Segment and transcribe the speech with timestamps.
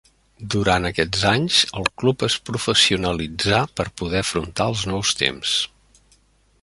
[0.53, 5.55] Durant aquests anys el club es professionalitzà per poder afrontar els nous temps.